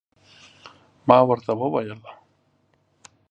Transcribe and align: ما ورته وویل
ما 1.07 1.17
ورته 1.29 1.51
وویل 1.57 2.01